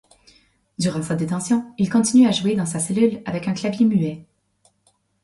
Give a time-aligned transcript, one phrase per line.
[0.79, 4.25] Durant sa détention, il continue à jouer dans sa cellule avec un clavier muet.